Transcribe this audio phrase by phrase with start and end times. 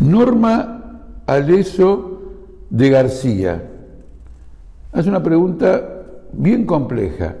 [0.00, 2.22] Norma Aleso
[2.70, 3.62] de García
[4.92, 7.36] hace una pregunta bien compleja.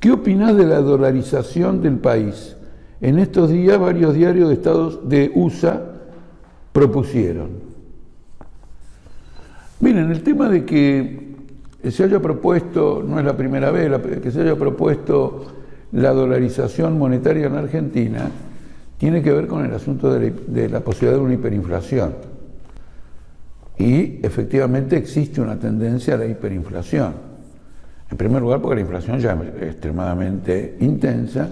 [0.00, 2.56] ¿Qué opinás de la dolarización del país?
[3.00, 5.82] En estos días varios diarios de Estados de USA
[6.72, 7.50] propusieron.
[9.80, 11.36] Miren, el tema de que
[11.90, 15.44] se haya propuesto, no es la primera vez, que se haya propuesto
[15.92, 18.30] la dolarización monetaria en Argentina,
[18.98, 22.14] tiene que ver con el asunto de la, posibilidad de una hiperinflación.
[23.78, 27.14] Y efectivamente existe una tendencia a la hiperinflación.
[28.10, 31.48] En primer lugar, porque la inflación ya es extremadamente intensa.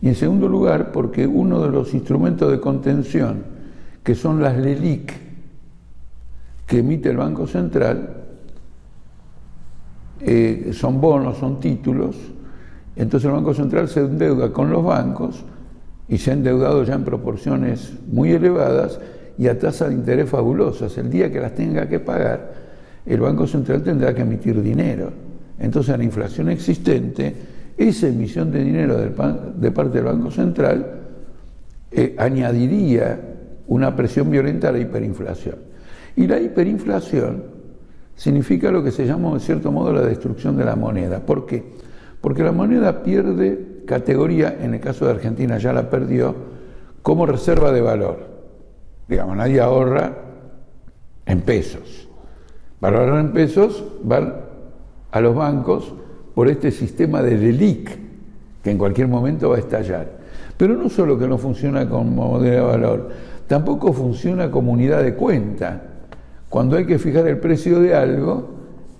[0.00, 3.44] Y en segundo lugar, porque uno de los instrumentos de contención,
[4.02, 5.12] que son las LELIC,
[6.66, 8.16] que emite el Banco Central,
[10.20, 12.16] eh, son bonos, son títulos,
[12.96, 15.44] entonces el Banco Central se endeuda con los bancos
[16.12, 19.00] y se ha endeudado ya en proporciones muy elevadas
[19.38, 20.98] y a tasas de interés fabulosas.
[20.98, 22.52] El día que las tenga que pagar,
[23.06, 25.10] el Banco Central tendrá que emitir dinero.
[25.58, 27.34] Entonces, a la inflación existente,
[27.78, 30.84] esa emisión de dinero de parte del Banco Central
[31.90, 33.18] eh, añadiría
[33.68, 35.56] una presión violenta a la hiperinflación.
[36.14, 37.42] Y la hiperinflación
[38.16, 41.20] significa lo que se llama, en cierto modo, la destrucción de la moneda.
[41.20, 41.64] ¿Por qué?
[42.20, 46.34] Porque la moneda pierde categoría, en el caso de Argentina ya la perdió,
[47.02, 48.18] como reserva de valor.
[49.08, 50.12] Digamos, nadie ahorra
[51.26, 52.08] en pesos.
[52.80, 54.34] Para ahorrar en pesos van
[55.10, 55.94] a los bancos
[56.34, 57.98] por este sistema de LELIC,
[58.62, 60.22] que en cualquier momento va a estallar.
[60.56, 63.10] Pero no solo que no funciona como moneda de valor,
[63.46, 65.82] tampoco funciona como unidad de cuenta.
[66.48, 68.50] Cuando hay que fijar el precio de algo,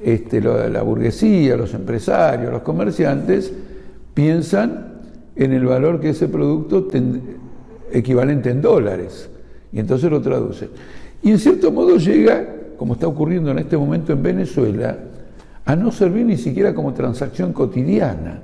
[0.00, 3.52] este, la burguesía, los empresarios, los comerciantes,
[4.18, 4.94] piensan
[5.36, 6.88] en el valor que ese producto
[7.92, 9.30] equivalente en dólares
[9.72, 10.70] y entonces lo traducen.
[11.22, 12.44] Y en cierto modo llega,
[12.76, 14.98] como está ocurriendo en este momento en Venezuela,
[15.64, 18.40] a no servir ni siquiera como transacción cotidiana,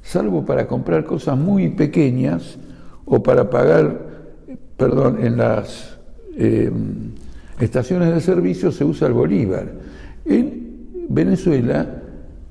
[0.00, 2.56] salvo para comprar cosas muy pequeñas
[3.04, 4.00] o para pagar,
[4.78, 5.98] perdón, en las
[6.38, 6.72] eh,
[7.60, 9.72] estaciones de servicio se usa el bolívar.
[10.24, 12.01] En Venezuela,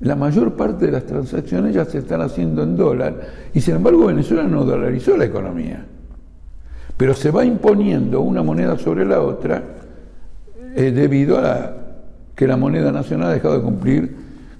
[0.02, 3.20] la mayor parte de las transacciones ya se están haciendo en dólar
[3.54, 5.86] y sin embargo Venezuela no dolarizó la economía.
[6.96, 9.62] Pero se va imponiendo una moneda sobre la otra
[10.74, 11.76] eh, debido a
[12.34, 14.16] que la moneda nacional ha dejado de cumplir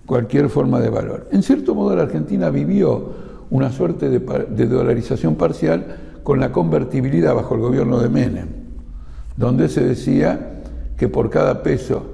[0.06, 1.26] cualquier forma de valor.
[1.32, 3.12] En cierto modo la Argentina vivió
[3.50, 8.46] una suerte de, de dolarización parcial con la convertibilidad bajo el gobierno de Menem,
[9.36, 10.60] donde se decía
[10.96, 12.06] que por cada peso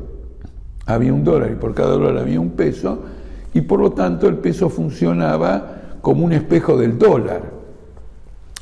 [0.87, 3.03] había un dólar y por cada dólar había un peso,
[3.55, 7.43] y por lo tanto el peso funcionaba como un espejo del dólar.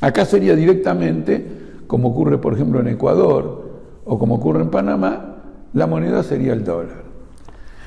[0.01, 1.45] Acá sería directamente,
[1.87, 3.69] como ocurre por ejemplo en Ecuador
[4.05, 5.35] o como ocurre en Panamá,
[5.73, 7.03] la moneda sería el dólar.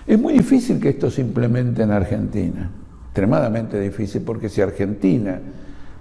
[0.07, 2.71] Es muy difícil que esto se implemente en Argentina,
[3.07, 5.41] extremadamente difícil, porque si Argentina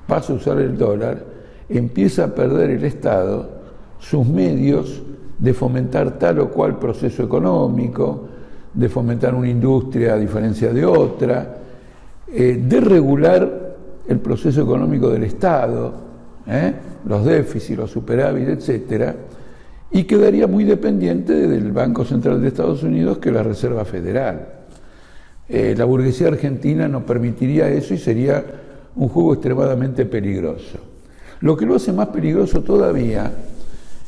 [0.07, 1.23] pasa a usar el dólar,
[1.69, 3.59] empieza a perder el Estado
[3.99, 5.01] sus medios
[5.37, 8.27] de fomentar tal o cual proceso económico,
[8.73, 11.57] de fomentar una industria a diferencia de otra,
[12.27, 13.75] eh, de regular
[14.07, 15.93] el proceso económico del Estado,
[16.47, 16.73] ¿eh?
[17.05, 19.13] los déficits, los superávits, etc.,
[19.91, 24.47] y quedaría muy dependiente del Banco Central de Estados Unidos que la Reserva Federal.
[25.47, 28.45] Eh, la burguesía argentina no permitiría eso y sería
[28.95, 30.77] un juego extremadamente peligroso.
[31.41, 33.31] Lo que lo hace más peligroso todavía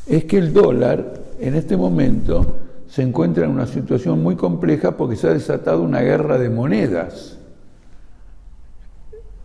[0.06, 2.56] es que el dólar en este momento
[2.92, 7.38] se encuentra en una situación muy compleja porque se ha desatado una guerra de monedas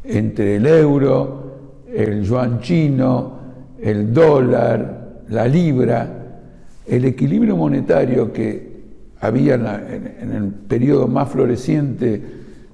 [0.03, 3.39] entre el euro, el yuan chino,
[3.81, 6.41] el dólar, la libra,
[6.85, 8.81] el equilibrio monetario que
[9.21, 12.21] había en, el periodo más floreciente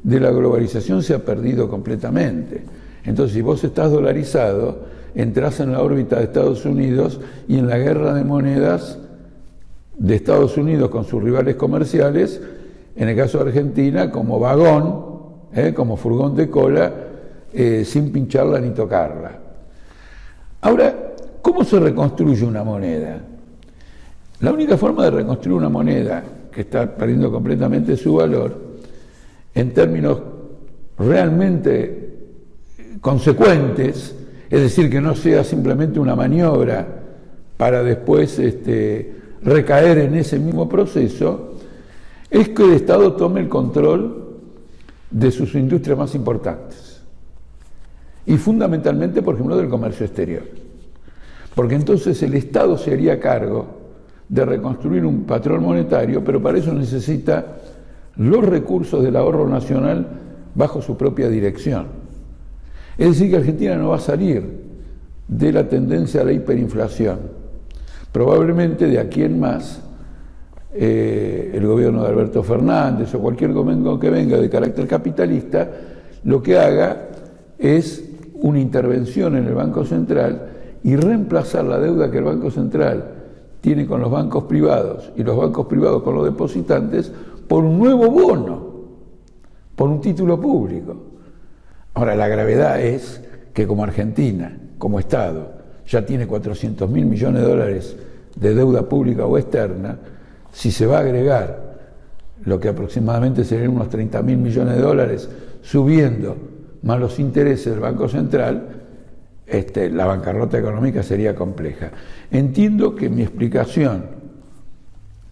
[0.02, 2.64] de la globalización se ha perdido completamente.
[3.06, 7.78] Entonces, si vos estás dolarizado, entras en la órbita de Estados Unidos y en la
[7.78, 8.98] guerra de monedas
[10.04, 12.42] de Estados Unidos con sus rivales comerciales,
[12.94, 15.06] en el caso de Argentina, como vagón,
[15.56, 15.74] ¿eh?
[15.74, 16.94] como furgón de cola,
[17.54, 19.40] eh, sin pincharla ni tocarla.
[20.60, 23.18] Ahora, ¿cómo se reconstruye una moneda?
[24.42, 26.22] La única forma de reconstruir una moneda
[26.52, 28.58] que está perdiendo completamente su valor,
[29.56, 30.22] en términos
[31.00, 32.10] realmente
[33.00, 34.14] consecuentes,
[34.50, 36.86] es decir, que no sea simplemente una maniobra
[37.56, 41.56] para después este, recaer en ese mismo proceso,
[42.30, 44.40] es que el Estado tome el control
[45.12, 47.02] de sus industrias más importantes
[48.26, 50.44] y fundamentalmente, por ejemplo, del comercio exterior.
[51.56, 53.68] porque entonces el Estado se haría cargo
[54.28, 57.58] de reconstruir un patrón monetario, pero para eso necesita
[58.16, 60.08] los recursos del ahorro nacional
[60.56, 61.88] bajo su propia dirección.
[62.98, 64.64] Es decir, que Argentina no va a salir
[65.28, 67.43] de la tendencia a la hiperinflación.
[68.14, 69.82] Probablemente de aquí en más,
[70.72, 75.68] eh, el gobierno de Alberto Fernández o cualquier gobierno que venga de carácter capitalista,
[76.24, 77.10] lo que haga
[77.58, 80.48] es una intervención en el Banco Central
[80.84, 83.04] y reemplazar la deuda que el Banco Central
[83.62, 87.12] tiene con los bancos privados y los bancos privados con los depositantes
[87.48, 88.74] por un nuevo bono,
[89.76, 90.96] por un título público.
[91.96, 93.24] Ahora, la gravedad es
[93.54, 97.96] que como Argentina, como Estado, ya tiene 400 mil millones de dólares
[98.36, 99.98] de deuda pública o externa,
[100.52, 101.74] si se va a agregar
[102.46, 105.30] lo que aproximadamente serían unos 30 mil millones de dólares,
[105.62, 106.36] subiendo
[106.82, 108.68] más los intereses del Banco Central,
[109.46, 111.92] este, la bancarrota económica sería compleja.
[112.32, 114.06] Entiendo que mi explicación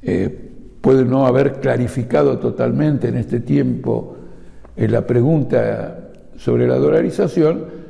[0.01, 4.18] eh, puede no haber clarificado totalmente en este tiempo
[4.75, 7.81] eh, la pregunta sobre la dolarización,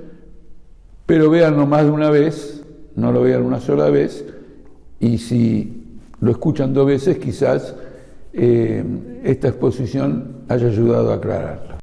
[1.11, 2.63] pero véanlo más de una vez,
[2.95, 4.23] no lo vean una sola vez,
[4.97, 7.75] y si lo escuchan dos veces, quizás
[8.31, 8.81] eh,
[9.21, 11.80] esta exposición haya ayudado a aclararlo.